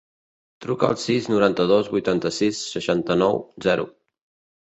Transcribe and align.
Truca 0.65 0.87
al 0.93 0.95
sis, 1.01 1.27
noranta-dos, 1.33 1.89
vuitanta-sis, 1.97 2.63
seixanta-nou, 2.77 3.39
zero. 3.67 3.87